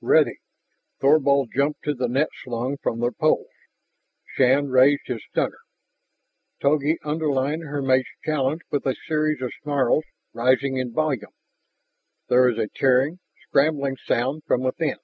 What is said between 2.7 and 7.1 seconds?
from the poles; Shann raised his stunner. Togi